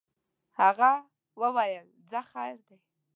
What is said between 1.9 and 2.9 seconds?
ځه خیر دی.